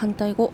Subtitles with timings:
[0.00, 0.50] 反対語。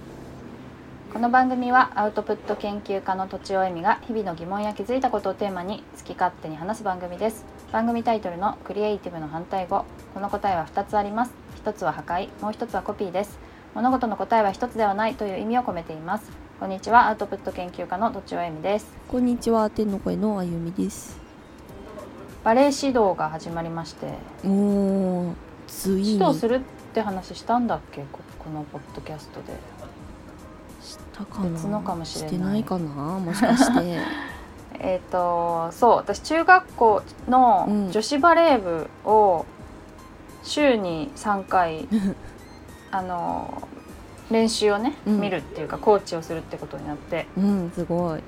[1.12, 7.44] この番組はアウトプット研究家のとちおえみが日々の疑問や気づいたことをテーマに好き勝手に話す番組です。
[7.70, 9.84] 番組タイトルのクリエイティブの反対語。
[10.14, 11.32] この答えは2つあります。
[11.64, 13.38] 1つは破壊もう1つはコピーです。
[13.76, 16.28] 物事の答えは1つではないという意味を込めています。
[16.58, 18.88] こんにちはアウトプット研究家のとちおえみです。
[19.06, 21.20] こんにちは天の声のあゆみです。
[22.42, 24.08] バレエ指導が始まりまして。
[24.44, 25.32] おー
[25.68, 26.12] ついに。
[26.14, 26.60] 指導するっ
[26.96, 28.00] て話したんだっけ？
[28.10, 29.52] ここのポッドキャストで。
[30.82, 31.50] したかな？
[31.50, 32.30] 別のかもしれない。
[32.30, 33.18] してないかな？
[33.18, 33.98] もしかして。
[34.80, 37.90] えっ、とそう私中学校のうん。
[37.90, 39.44] 女子バレー部を
[40.42, 41.86] 週に3回
[42.90, 43.62] あの
[44.30, 45.20] 練習をね、うん。
[45.20, 47.26] 見るっていうかコーチをするってことになって。
[47.36, 48.22] うんすごい。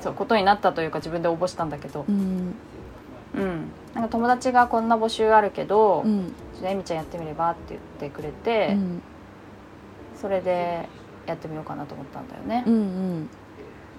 [0.00, 2.04] そうことになったというか自分で応募したんだけど。
[2.08, 2.54] う、ん
[3.36, 6.24] うん、なんか友達がこんな募集あるけどう、ん。
[6.54, 9.02] ちょっとえみちゃんやってみればって言ってくれて、うん。
[10.20, 10.88] それで
[11.26, 12.64] やってみようかなと思ったんだよね。
[12.66, 13.28] うんうん。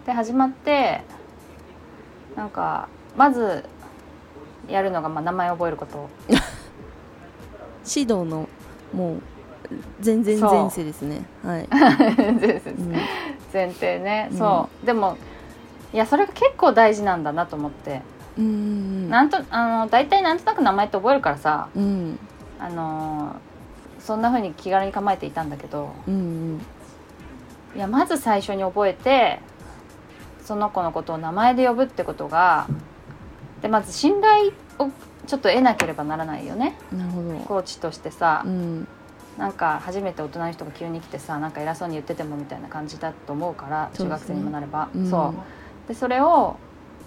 [0.05, 1.01] で始まって
[2.35, 3.65] なんかまず
[4.67, 6.09] やるのが、まあ、名前を覚えること。
[7.89, 8.49] 指導の
[8.93, 9.21] もう
[9.99, 11.25] 全然前世ですね。
[11.43, 12.93] はい、 うん。
[13.53, 14.37] 前提ね、うん。
[14.37, 14.85] そう。
[14.85, 15.17] でも
[15.93, 18.01] いやそれが結構大事なんだなと思って、
[19.09, 22.19] なんとあの大体なんとなく名前って覚えるからさうん。
[22.59, 23.35] あの
[23.99, 26.61] そんな風に気軽に構えていたんだけどうん
[27.75, 29.39] いやまず最初に覚えて
[30.41, 32.67] その子のことを名前で呼ぶってことが
[33.61, 34.89] でまず信頼を
[35.27, 36.77] ちょっと得なければならないよね。
[36.91, 37.29] うんなるほど。
[37.39, 38.87] コーチとしてさ、うん。
[39.37, 44.89] なんか初めて大人の人が急に来てさなんか偉そうに言っててもみたいな感じだと思うから中学生にもなれば。
[44.95, 45.09] うん。
[45.09, 45.33] そ
[45.85, 45.87] う。
[45.87, 46.55] でそれを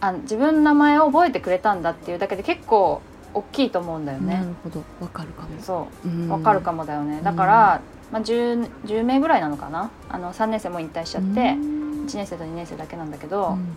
[0.00, 3.02] あ自分の名前を覚えてくれたんだっていうだけで結構
[3.34, 4.34] 大きいと思うんだよね。
[4.34, 4.82] なるほど。
[5.00, 5.48] わかるかも。
[5.60, 6.08] そう。
[6.08, 6.28] うん。
[6.28, 7.20] わかるかもだよね。
[7.22, 7.80] だから、
[8.10, 9.90] まあ、10, 10名ぐらいなのかな？
[10.08, 12.06] あの3年生も引退しちゃって、うん。
[12.06, 13.76] 1年生と2年生だけなんだけど、うん。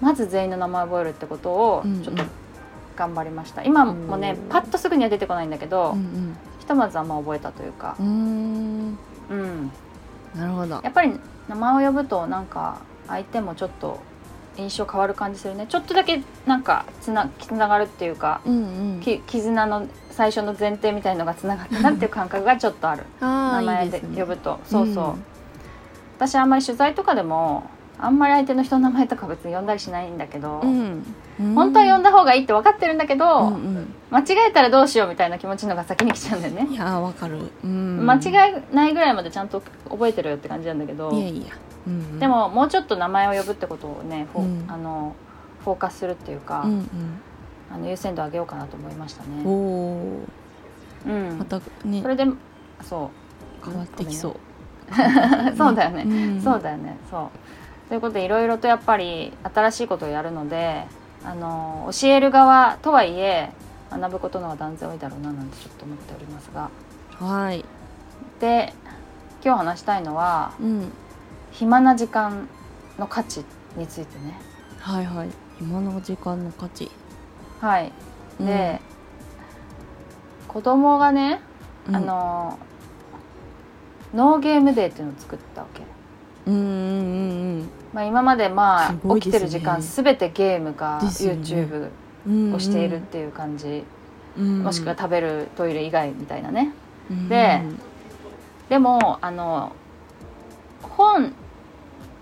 [0.00, 2.24] まず全員の名前を覚えるってことをうんちょっと
[2.96, 4.48] 頑張りました、今もねうん。
[4.48, 7.96] パッとすぐには出てこないんだけど、うんひとまずはまあ覚えたというか。
[8.00, 8.98] う、んうん。
[9.30, 9.72] うん、
[10.34, 10.80] なるほど。
[10.82, 11.12] やっぱり
[11.48, 14.00] 名前を呼ぶとなんか相手もちょっと
[14.56, 15.66] 印象変わる感じするね。
[15.68, 19.00] ちょっとだけなんかつなつながるっていうか、うんうん。
[19.00, 23.04] き絆の最初の前提みたいのがつながったなっていう感覚がちょっとある。
[23.20, 24.60] あ名前で呼ぶと。
[24.64, 25.14] そうそう、
[26.18, 27.64] 私あんまり取材とかでも
[28.04, 31.04] あんまり相手の人の名前とか別に呼んだりしないんだけど、うん。
[31.40, 33.94] うん本当は呼んだ方がいいって分かってるんだけど、うんうん。
[34.10, 41.54] 間違えたらどうしようみたいな気持ちのが先に来ちゃうんだよね、いやーわかる、うん、間違いないぐらいまでちゃんと覚えてるよって感じなんだけどいやいや、
[41.86, 44.70] うんうん、でももうちょっと名前を呼ぶってことをね、フォうん。
[44.70, 45.16] あの
[45.64, 46.88] フォーカスするっていうか、うん
[47.72, 50.26] あの優先度上げようかなと思いましたうん、ね。
[51.06, 51.38] うん。
[51.38, 52.02] またね。
[52.02, 52.26] それで
[52.82, 53.10] そ
[53.64, 54.36] 変わってきそう、う
[55.56, 56.42] そうだよね、ん。
[56.42, 56.98] そうだよね。
[57.10, 57.28] そう
[57.92, 60.86] ということでいろいろとやっぱり新しいことをやるので
[61.22, 63.50] あの教える側とはいえ
[63.90, 66.70] 学ぶことの方が断然多いだろうななんてちょっと思っておりますが。
[67.18, 67.62] はい。
[68.40, 68.72] で
[69.44, 70.90] 今日話したいのはうん。
[71.50, 72.48] 暇な時間
[72.98, 73.44] の価値
[73.76, 74.40] についてね。
[74.80, 75.28] はいはい。
[75.60, 76.90] 今の時間の価値。
[77.60, 77.92] はい。
[78.40, 78.80] で、
[80.48, 81.42] 子供がね、
[81.88, 81.96] うん。
[81.96, 82.58] あの
[84.14, 85.82] ノーゲームデーっていうのを作ったわけ、
[86.46, 91.40] うんうんうんまあ、今までますあ起きてる時間すべてゲームかですよね。
[91.42, 91.88] YouTube
[92.26, 93.84] うんをしているっていう感じ、
[94.38, 96.72] うんもしくは食べるトイレ以外みたいなね。
[97.10, 97.60] うんで
[98.70, 99.72] でもあの
[100.82, 101.34] 本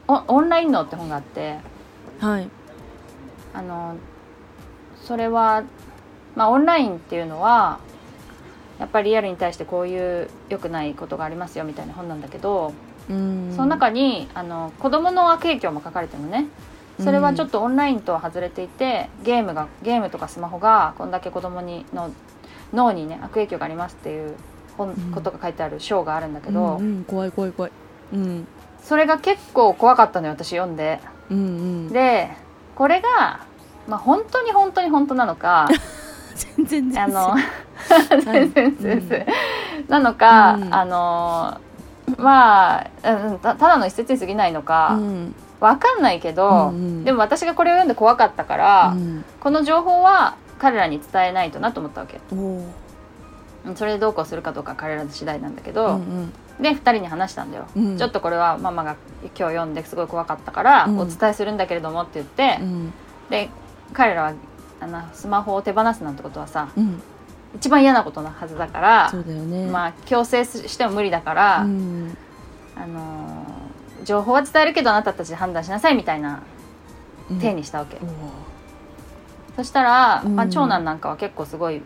[0.09, 1.59] オオンラインのって本があって
[2.21, 2.49] はい。
[3.55, 3.95] あの
[5.03, 5.63] それは、
[6.37, 7.79] まあ、オンラインっていうのは
[8.79, 16.47] やっぱりリアルに対してこういう良くないことがありますよみたいな本なんだけど、うんその中にあの子供の悪影響も書かれてるのね
[16.99, 22.11] それはちょっとオンラインとは外れていてゲームがゲームとかスマホがこんだけ子供にの
[22.73, 24.37] 脳にね悪影響がありますっていう
[24.77, 26.97] 本、んことが書いてある章があるんだけど、うん。
[26.97, 27.73] うん怖い怖い怖い。
[28.13, 28.47] うん。
[28.83, 31.01] それが結構怖かったのよ私読んで。
[31.31, 31.89] うんうん。
[31.89, 32.31] で
[32.75, 33.47] これが、
[33.87, 35.69] まあ、本当に本当に本当なのか
[36.57, 37.03] 全然全然。
[37.05, 38.77] あの はい全然。
[38.77, 39.27] 全然
[39.89, 40.75] なのか、うん。
[40.75, 41.61] あの
[42.19, 45.35] まあうんたただの一説に過ぎないのか、うん。
[45.61, 47.05] わかんないけど、うんうん。
[47.05, 52.21] でも私がこれを読んで怖かったから、うんこの情報は彼らに伝えないとなと思ったわけ。
[53.77, 56.33] それでどうこうするかどうかは彼ら次第なんだけうど、ん。
[56.61, 57.99] で2人に話したんだよ、うん。
[57.99, 60.99] ちょっとこれはママが今日読んですごい怖かったから、うん。
[60.99, 62.93] お伝えするんだけれどもって言って、うん。
[63.29, 63.49] で
[63.93, 64.33] 彼らは
[64.81, 67.03] あのスマホを手放すなんてことはさうん
[67.57, 69.67] 一番嫌なことなはずだからそうだよね。
[69.67, 72.17] まあ強制しても無理だから、うん。
[72.77, 76.43] あのー情報は伝えるけどあなたたちで判断しなさいみたいな
[77.41, 78.09] 体にしたわけ、うん。
[79.57, 80.37] そしたら、うん。
[80.37, 81.83] まあ、長男なんかは結構すごい、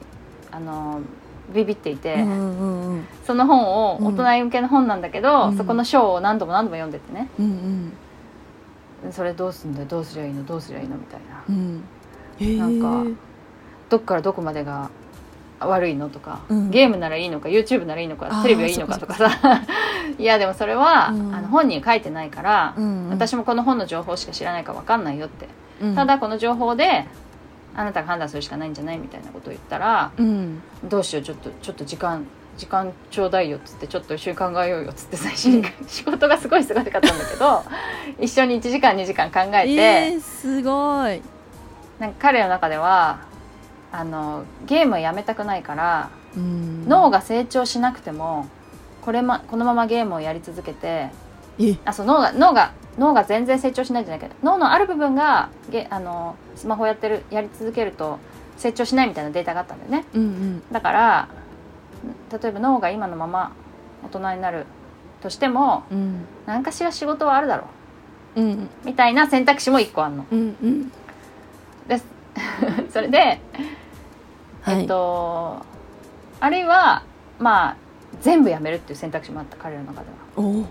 [0.52, 5.56] あのービビっていて、うんうんうんその本をうん大人向けの本なんだけど、うん。
[5.56, 7.28] そこの章を何度も何度も読んでってね。
[7.38, 7.92] うん
[9.10, 9.86] それどうすんだよ？
[9.86, 10.46] どうすりゃいいの？
[10.46, 10.96] どうすりゃいいの？
[10.96, 11.44] みたいな。
[11.48, 11.84] うん。
[12.58, 13.20] なんか
[13.90, 14.88] どっからどこまでが
[15.66, 16.70] 悪いのとか、うん。
[16.70, 19.30] ゲームならいいのか YouTube ならいいのかテレビはいいのかとかさ。
[20.18, 21.34] いやでもそれは、うん。
[21.34, 23.10] あの本に書いてないから、うんうん。
[23.10, 25.48] 私もこの本の情報しか知らないから分かんないよって、
[25.82, 25.94] うん。
[25.94, 27.06] ただこの情報で
[27.76, 30.62] あなたが判断するしかないんじゃないみたいなことを言ったらうん。
[30.84, 32.26] どうしようちょっとちょっと時間
[32.56, 35.64] 時間ちょうだいよっつってちょっと一緒に考えようよっつって最初に、うん。
[35.88, 37.64] 仕事がすごい忙しかったんだけど
[38.20, 41.20] 一緒に1時間2時間考えて、えー、すごい。
[41.98, 43.18] なんか彼の中では
[43.96, 46.88] あのゲームをやめたくないから、うん。
[46.88, 48.48] 脳が成長しなくても
[49.02, 51.10] これ、ま、このままゲームをやり続けて
[51.60, 51.76] え？
[51.84, 58.18] あそう脳が脳が脳が全然成長しないんじゃないけど脳のある部分がゲあのスマホやってるやり続けると
[58.56, 60.04] 成長しないみたいなデータがあったんだよね。
[60.12, 60.62] うんうん。
[60.72, 61.28] だから
[62.32, 63.52] 例えば脳が今のまま
[64.04, 64.66] 大人になる
[65.22, 66.24] としてもうん。
[66.46, 67.68] 何かしら仕事はあるだろ
[68.34, 68.40] う。
[68.40, 68.68] うん。
[68.84, 70.26] みたいな選択肢も1個あるの。
[70.32, 70.92] うんうん。
[71.86, 72.06] です。
[72.92, 73.40] それで
[74.64, 74.80] はい。
[74.80, 75.64] えっと
[76.40, 77.04] あるいは
[77.38, 77.76] まあ
[78.20, 80.06] 全部やめるっていう選択肢もあった彼らの中で
[80.36, 80.44] は。
[80.44, 80.64] お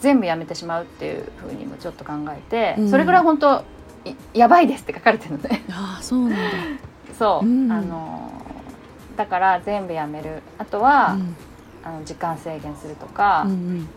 [0.00, 2.90] 全部やめてしまうっていうふうにもちょっと考えて、うん。
[2.90, 3.64] それぐらい本当
[4.04, 6.38] いやばいですって書かれてるので ああそうなんだ。
[7.18, 7.70] そう、うん。
[7.70, 8.30] あの
[9.16, 10.42] だから全部やめる。
[10.58, 11.36] あとは、うん。
[11.82, 13.88] あの時間制限するとか、うん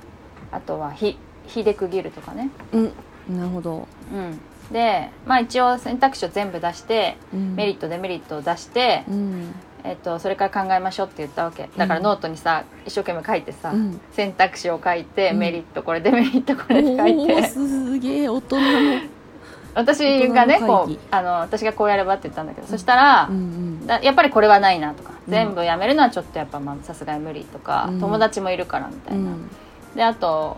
[0.51, 1.17] あとは日
[1.47, 2.93] 日で区切るとかね、うん
[3.29, 3.37] うん。
[3.37, 3.87] なるほど。
[4.13, 4.39] うん、
[4.73, 7.55] でまあ一応選択肢を全部出してうん。
[7.55, 9.55] メリットデメリットを出して、うん。
[9.83, 11.69] えっと、それから考えましょうって言ったわけ。
[11.77, 12.03] だからうん。
[12.03, 14.01] ノートにさ一生懸命書いてさ、うん。
[14.11, 15.37] 選択肢を書いて、うん。
[15.37, 17.43] メリットこれデメリットこれって書いて。
[17.47, 18.61] すげえ大人の。
[19.75, 23.85] 私がねこうあの私がこうやればって言ったんだけど、そしたら、うん。
[23.85, 25.31] だやっぱりこれはないなとか、うん。
[25.31, 27.99] 全部やめるのはちょっとやっぱまあさすがに無理とか、うん。
[27.99, 29.49] 友達もいるからみたいな、うん。
[29.95, 30.57] であと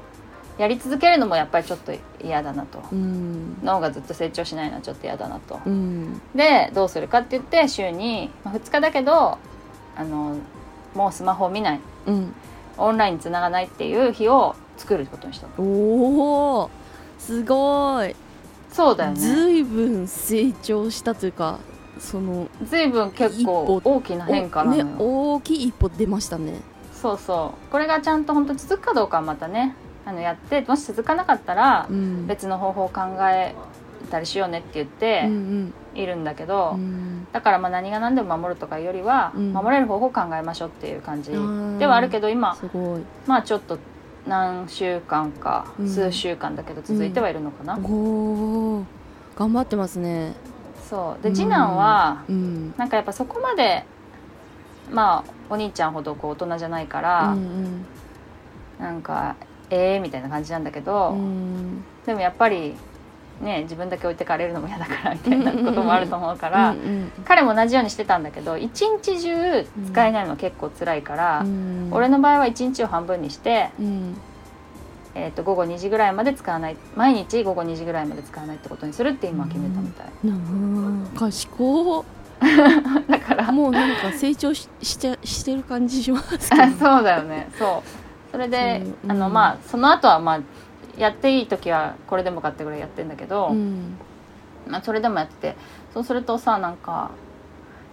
[0.58, 1.94] やり続けるのもやっぱりちょっと
[2.24, 3.58] 嫌だなと、うん。
[3.64, 6.22] 脳がずっと成長しないのはちょっと嫌だなと、うん。
[6.34, 9.38] でどうするかって言って週に、まあ、2日だけど
[9.98, 10.38] あの
[10.94, 11.80] もうスマホを見ない。
[12.08, 12.34] うん。
[12.78, 15.54] オンラインにつながないっていう日を作ることにしたの。
[15.58, 16.70] おお
[17.20, 18.16] すごい。
[18.72, 19.20] そうだよね。
[19.20, 21.60] ずいぶん成長したというか
[22.00, 26.62] その随分結構大きな変化なのよ、おね大きい一歩出ましたね。
[26.94, 27.72] そうそう。
[27.72, 29.76] これがちゃんと本当続くかどうかはまたね
[30.06, 32.28] あのやってもし続かなかったらうん。
[32.28, 33.54] 別の方法を考え
[34.12, 35.74] たりしようねって言っうてん。
[35.96, 37.28] いるんだけど、うん。
[37.32, 39.54] だからまあ何が何でも守るとかよりは、うん。
[39.54, 42.56] 守れる方法を考えましょうっていう感じうんではあるけど今
[43.26, 43.78] まあちょっと
[44.28, 45.88] 何週間か、うん。
[45.90, 47.78] 数週間だけど続いてはいるのかな、
[49.38, 50.34] 頑張ってますね。
[50.90, 51.24] そう。
[51.24, 52.74] で次男は、うん。
[52.78, 53.86] なんかやっぱそこまで
[54.92, 57.86] まあお兄ちゃんほどこう大人じゃないから、うん。
[58.80, 59.36] なんか
[59.70, 61.84] ええー、みたいな感じなんだけど、うん。
[62.06, 62.76] でもやっぱり
[63.42, 71.90] ね自分だけ置いてかれるのも嫌だからみたいなこともあると思うから、うんうん彼も同じようにしてたんだけど一日中使えないのは結構辛いから、うん。
[71.92, 74.18] 俺の場合は一日を半分にして、うん。
[75.16, 82.06] えー、と午後2時ぐらいまで使わない毎日午後2時ぐらいまで使わないってことにするって今決めたみたい、なあ賢
[83.08, 86.64] だからもうなんか成長ししてしてる感じしますけど。
[86.64, 87.50] あ そうだよね。
[87.58, 88.05] そう
[88.36, 89.12] それでそううん。
[89.12, 90.42] あのまあその後はまあ
[91.00, 93.98] やっていい時はこれでもかってぐらいやってんだけど、うん。
[94.68, 95.56] まあ、それでもやってて
[95.94, 97.12] そうするとさなんか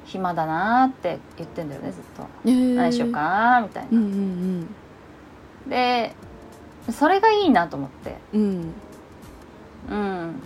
[0.04, 2.74] 暇だなーって言ってんだよねずっと、えー。
[2.74, 4.74] 何しようかみたいな、うんうん
[5.68, 6.14] で
[6.90, 8.16] それがいいなと思って。
[8.34, 8.40] うん。
[8.40, 8.72] うん。
[9.88, 10.42] うん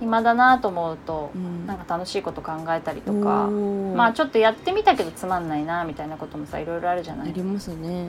[0.00, 1.66] 暇だなと思うと、うん。
[1.66, 7.30] なんか楽しいこと考えたりとかまあちょっとやってみたけどつまんないなみたいなこともさいろいろあるじゃない。
[7.30, 8.06] ありますね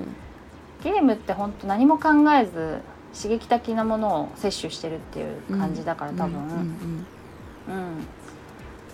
[0.84, 2.80] ゲームって本当何も考えず
[3.16, 6.58] 刺激的なものを摂取してるっていう感じだから多分うんうん。
[7.68, 7.98] うん。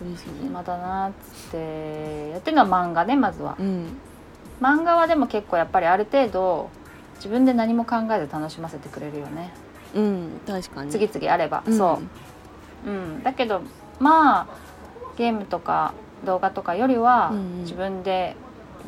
[0.01, 0.15] うん。
[0.41, 3.55] 暇だなっつってやってるのは漫画ねまずは。
[3.59, 3.97] うん。
[4.61, 6.69] 漫画はでも結構やっぱりある程度
[7.15, 9.53] 自分で何も考えず楽しませてくれるよね。
[9.93, 10.29] うん。
[10.47, 10.91] 確かに。
[10.91, 11.77] 次々あれば、うん。
[11.77, 12.01] そ
[12.85, 13.61] う、うん、だけど
[13.99, 14.47] まあ
[15.17, 15.93] ゲームとか
[16.25, 18.35] 動画とかよりは自分で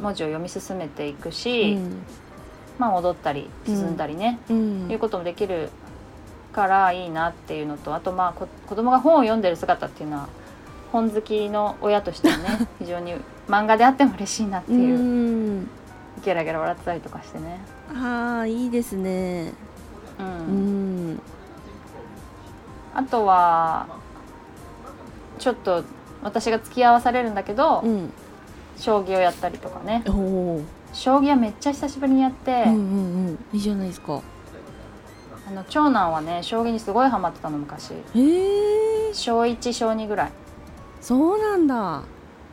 [0.01, 2.03] 文字を読み進めていくし、うん
[2.77, 3.97] まあ踊ったり進ん。
[3.97, 4.91] だりね、うん。
[4.91, 5.69] いうこともできる
[6.53, 10.29] からいいなっていうのとあとまあこ子供が本を読んでる姿っていうのは
[10.91, 13.13] 本好きの親としてはね 非常に
[13.47, 15.69] 漫画であっても嬉しいなっていう、うん
[16.23, 17.59] ゲラゲラ笑ってたりとかしてね。
[17.93, 19.53] ああいいですね。
[20.19, 21.13] う、うん。
[21.13, 21.19] ん
[22.95, 23.87] あとは
[25.37, 25.83] ちょっと
[26.23, 28.11] 私が付き合わされるんだけど、うん。
[28.77, 30.03] 将棋をやったりとかね。
[30.07, 30.63] おお
[30.97, 33.39] 将棋はめっちゃ久しぶりにやって、うんうんうん。
[33.53, 34.19] いいじゃないですか。
[35.47, 37.91] あの長男はね将棋にすごいハマってたの昔。
[37.93, 39.13] へえ。
[39.13, 40.31] 小1小2ぐらい。
[40.99, 42.01] そうなんだ。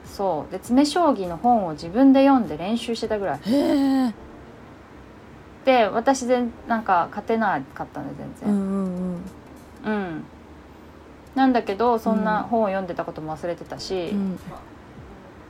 [0.05, 0.53] そう。
[0.53, 3.41] で詰将棋の本を自分で読んで練習してたぐらい。
[3.47, 4.15] へえ。
[5.65, 9.23] で私全なんか勝てなかったんで全うん
[9.85, 9.99] 然うん。
[10.01, 10.25] うん、
[11.35, 12.25] なんだけどそんうん。
[12.25, 14.39] な本を読んでたことも忘れてたし、うんうん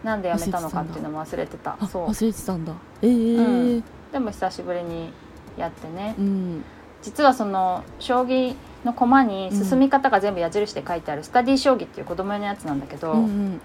[0.05, 1.77] なんでやめたのかっていうのも忘れてた。
[1.81, 2.09] あそう。
[2.09, 2.73] 忘れてたんだ。
[3.03, 3.85] ええうん。
[4.13, 5.11] でも久しぶりに
[5.57, 6.15] やってね。
[6.19, 6.65] うん。
[7.03, 13.61] 実はその将棋の駒に進み方が全部矢印で書いてあるスタディ将棋っていう子供用のやつなんだけど、うんうん。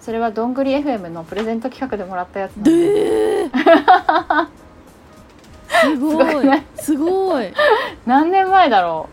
[0.00, 4.48] それはどんぐり FM のプレゼント企画でもらったやつなんででー。
[5.80, 6.46] すごいすごい。
[6.46, 7.52] ねすごい。
[8.04, 9.08] 何年前だろ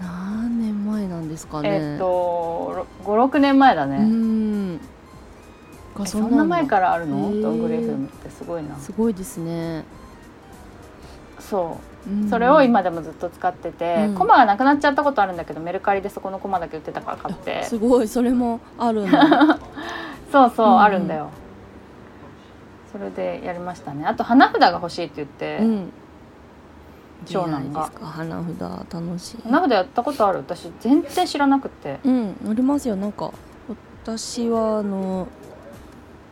[0.00, 1.92] 何年前なんですかう、ね。
[1.92, 3.98] えっと56年前だね、
[6.00, 7.18] うんえそんな前かららあるの？
[7.18, 7.42] へー。
[7.42, 8.76] どんぐり FM ってすごいな。
[8.78, 9.84] すごいですね、
[11.38, 12.10] そう。
[12.10, 12.28] うん。
[12.30, 14.14] それを今でもずっと使ってて、うん。
[14.14, 17.64] コマがなくなっちゃったことあるんだけどメルカリでそこのコマだけ売ってたから買って。
[17.64, 18.08] すごい。
[18.08, 19.58] それもあるんだ。
[20.32, 21.28] そうそう、うんあるんだよ。
[22.92, 24.04] それでやりましたね。
[24.06, 25.92] あと花札が欲しいって言って、うん。
[27.26, 27.90] 長男が。
[28.00, 29.38] 花札楽しい。
[29.44, 30.38] 花札やったことある？
[30.38, 32.00] 私全然知らなくて。
[32.04, 32.96] うんありますよ。
[32.96, 33.30] なんか
[34.04, 35.28] 私はあの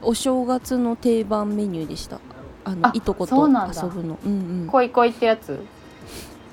[0.03, 2.21] お正月の定番メニューでした。
[2.65, 4.19] あのあいとこと遊ぶの。
[4.25, 5.59] うん恋恋ってやつ？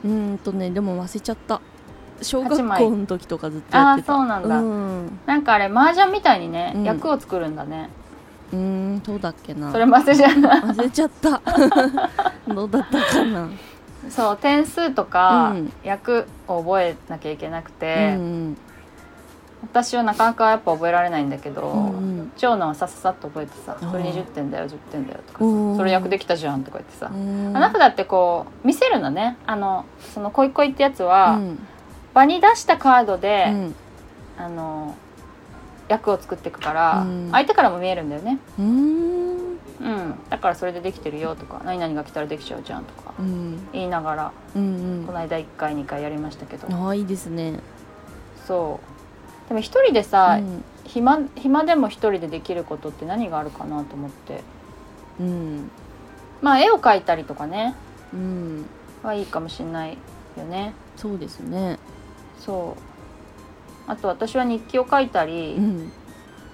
[0.03, 1.61] うんとねでも忘れちゃった。
[2.21, 4.13] 小学校の時とかずっとやああってた。
[4.13, 5.19] そうなんだ、うん。
[5.25, 6.83] なんかあれ麻雀みたいにね、うん。
[6.83, 7.89] 役を作るんだね。
[8.53, 9.71] うーんどうだっけな。
[9.71, 10.47] それ忘れちゃった。
[10.67, 11.41] 忘れちゃった。
[12.53, 13.49] どうだったかな。
[14.09, 15.73] そう点数とか、うん。
[15.83, 18.55] 役を覚えなきゃいけなくうて、ん
[19.71, 22.31] 私はなかなかやっぱ覚えられないんだけど、うんうん。
[22.37, 23.91] 長男はさっさっと覚えてさ「あー。
[23.91, 25.45] それ20点だよ10点だよ」とかさ
[25.77, 27.53] それ役できたじゃん」とか言ってさ、うん。
[27.53, 29.37] 花札ってこう見せるのね。
[29.45, 31.57] あのその恋恋ってやつうは、ん。
[32.13, 33.75] 場に出したカードで、うん。
[34.37, 34.95] あの
[35.87, 37.29] 役を作っていくから、うん。
[37.31, 39.25] 相手からも見えるんだよね、うーん。
[39.81, 43.67] うん、だからそれでできてるよとか何々が来たらできちゃうじゃんとかうん。
[43.71, 47.59] 言いながらうんこの間1回2回やりましたけど、あいいですね。
[48.47, 48.94] そう
[49.47, 50.63] でも一人でさ、うん。
[50.85, 54.43] 暇暇でも一人でできることって何があるかなと思って。
[55.19, 55.69] うん。
[56.41, 57.75] まあ絵を描いたりとかね。
[58.13, 58.65] うん。
[59.03, 59.97] はいいかもしれない
[60.37, 60.73] よね。
[60.95, 61.79] そうですね。
[62.39, 62.81] そう。
[63.91, 65.91] あと私は日記を書いたり、うん。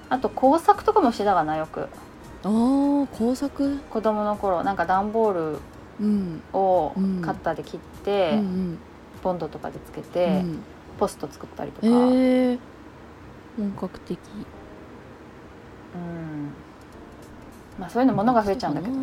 [0.10, 1.82] あと工作とかもしてたかなよく。
[1.82, 1.88] あ
[2.46, 2.50] あ
[3.18, 3.78] 工作？
[3.90, 5.60] 子供の頃なんか段ボール
[6.02, 6.42] うん。
[6.54, 7.22] をうん。
[7.22, 8.80] カッターで切って、うん
[9.24, 10.60] ボンドとかでつけうて、ん。
[11.00, 12.60] ポスト作ったりとか、えうんー、
[13.62, 14.18] 本格的。
[17.80, 19.00] まあそういうの物が増えちゃうんだけどね。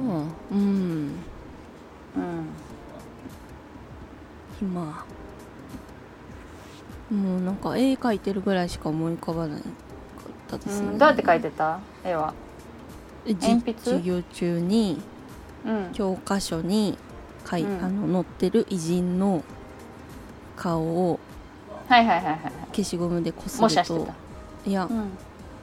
[0.50, 0.58] うん。
[0.58, 1.12] うん。
[4.58, 4.80] 暇。
[7.10, 9.70] もうなんか絵描いてるぐらいしか思い浮かばないかっ
[10.48, 10.98] たですね、うん。
[10.98, 11.78] どうやって描いてた？
[12.04, 12.34] 絵は。
[13.26, 15.00] 授業中に
[15.64, 15.90] うん。
[15.92, 16.98] 教科書に
[17.48, 17.84] 書い、うん。
[17.84, 19.44] あの載ってる偉人の
[20.56, 21.20] 顔を
[21.88, 22.40] はいはいはいはい
[22.72, 24.08] 消しゴムでこすると
[24.68, 25.10] いやうん。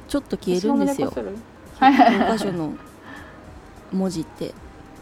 [0.08, 1.12] ちょっと消えるんですよ。
[1.12, 1.22] 教
[1.80, 2.74] はい科書の
[3.92, 4.54] 文字って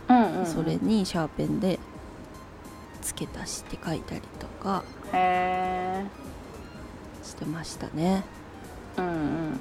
[0.10, 0.39] うんうん。
[0.39, 1.79] うんそれにシャーペンで
[3.01, 4.83] 付け足して書いたりとか
[7.24, 8.24] してましたね。
[8.98, 9.55] うんうんうん。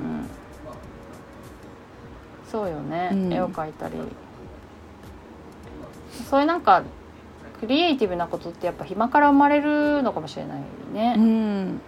[2.51, 3.33] そうよね、うん。
[3.33, 3.95] 絵を描いたり。
[6.29, 6.83] そういうなんか
[7.61, 11.81] クリエイティブなことってやっぱ暇から生まれるのかもしれないうね、ん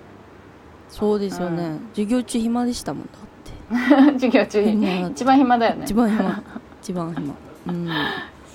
[0.88, 1.88] そうですよね、うん。
[1.90, 4.12] 授業中暇でしたもんだって。
[4.20, 4.62] 授業中。
[5.10, 5.84] 一番暇だよね。
[5.84, 6.42] 一番暇。
[6.82, 7.34] 一番暇。
[7.66, 7.88] うん。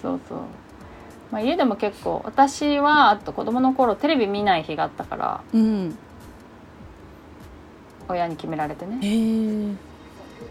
[0.01, 0.37] そうそう、
[1.31, 5.97] まあ、家でも結構私はあと子供の頃テレビ見ない日があったからうん。
[8.07, 8.99] 親に決められてね。
[9.01, 9.75] へえ。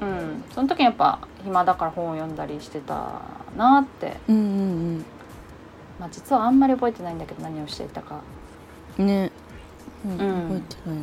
[0.01, 0.45] うん。
[0.51, 3.23] その時にやっぱ暇だから本を読んだりしてた
[3.57, 5.05] なって、うんうん
[5.99, 8.21] まあ、実はあんまり覚えてないんだけど何をしていたか。
[8.99, 9.33] うんね、
[10.05, 10.11] うん。
[10.13, 10.19] うん。
[10.19, 11.03] 覚えてないな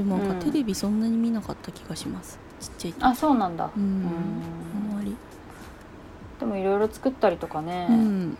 [0.00, 0.40] でもなんかうん。
[0.40, 2.38] テレビそんなに見なかった気がします。
[2.58, 3.04] ちっちゃい時。
[3.04, 3.70] あそうなんだ。
[3.76, 3.82] うん。
[3.82, 4.06] うん。
[4.90, 5.14] あんまり。
[6.38, 8.38] でもいろいろ作ったりとかね、うん。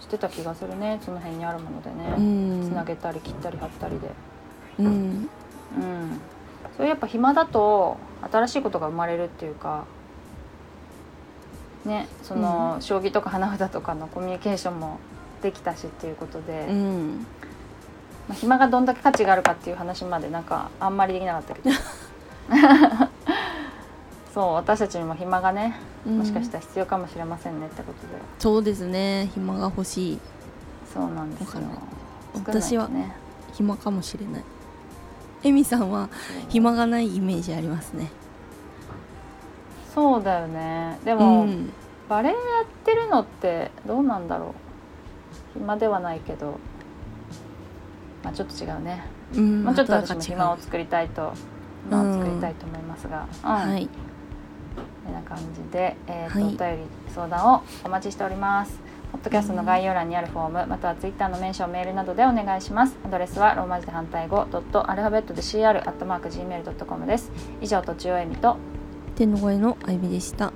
[0.00, 1.00] してた気がするね。
[1.04, 2.68] その辺にあるものでうね、ん。
[2.68, 4.10] つなげたり切ったり貼ったりで。
[4.80, 4.86] うん。
[4.86, 5.28] うん。
[6.76, 7.98] それやっぱ暇だと
[8.32, 9.84] 新しいことが生まれるっていうか
[11.84, 14.98] ねその、将棋とか花札とかのコミュニケーションも
[15.42, 17.26] できたしっていうことで、うん
[18.30, 21.70] まあ、暇がどんだけ価値があるかっていう話までなんかあんまりできなかったけど。
[24.32, 29.28] そう私たちにも暇がねもしかしたら必要かもしれませんねってことで、そうですね。
[29.34, 30.18] 暇が欲しい。
[30.94, 31.62] そうなんですよ。
[32.34, 32.52] わかる。
[32.52, 33.16] 作んないと私はね
[33.54, 34.44] 暇かもしれない。
[35.42, 36.08] エミさんは
[36.48, 38.12] 暇がないイメージありますね。
[39.92, 41.00] そうだよね。
[41.04, 41.72] でも、ん。
[42.08, 44.54] バレエやってるのってどうなんだろ
[45.56, 45.58] う。
[45.58, 46.60] 暇ではないけど
[48.22, 49.64] まあちょっと違うね、うん。
[49.64, 51.32] まあ、ちょっと私も暇を作りたいと
[51.84, 53.50] 暇を作りたいと思いますが、うん。
[53.50, 53.88] はい。
[55.04, 56.44] こんな感じで、えーとはい。
[56.44, 58.78] お便り相談をお待ちしております。
[59.10, 62.96] ポッドキャストの概要欄にあるフォームまたはツイッターのメンションメールなどでお願いします。
[63.04, 67.32] アドレスはローマ字で反対語ドットアルファベットで CR アットマーク Gmail.com です。
[67.60, 68.56] 以上とちおえみと
[69.16, 70.52] 天の声のあゆみでした